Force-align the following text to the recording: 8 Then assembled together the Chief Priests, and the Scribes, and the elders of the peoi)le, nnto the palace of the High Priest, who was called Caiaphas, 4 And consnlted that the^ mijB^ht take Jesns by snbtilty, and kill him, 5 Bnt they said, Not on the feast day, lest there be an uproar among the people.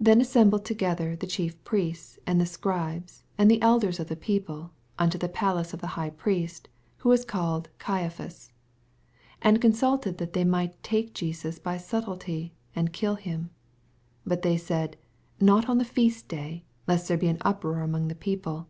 8 0.00 0.04
Then 0.04 0.20
assembled 0.22 0.64
together 0.64 1.14
the 1.14 1.26
Chief 1.26 1.62
Priests, 1.64 2.18
and 2.26 2.40
the 2.40 2.46
Scribes, 2.46 3.24
and 3.36 3.50
the 3.50 3.60
elders 3.60 4.00
of 4.00 4.08
the 4.08 4.16
peoi)le, 4.16 4.70
nnto 4.98 5.20
the 5.20 5.28
palace 5.28 5.74
of 5.74 5.82
the 5.82 5.88
High 6.00 6.08
Priest, 6.08 6.70
who 6.96 7.10
was 7.10 7.26
called 7.26 7.68
Caiaphas, 7.78 8.52
4 9.42 9.50
And 9.50 9.60
consnlted 9.60 10.16
that 10.16 10.32
the^ 10.32 10.46
mijB^ht 10.48 10.76
take 10.82 11.12
Jesns 11.12 11.62
by 11.62 11.76
snbtilty, 11.76 12.52
and 12.74 12.94
kill 12.94 13.16
him, 13.16 13.50
5 14.26 14.38
Bnt 14.38 14.42
they 14.44 14.56
said, 14.56 14.96
Not 15.42 15.68
on 15.68 15.76
the 15.76 15.84
feast 15.84 16.26
day, 16.26 16.64
lest 16.86 17.06
there 17.08 17.18
be 17.18 17.28
an 17.28 17.36
uproar 17.42 17.82
among 17.82 18.08
the 18.08 18.14
people. 18.14 18.66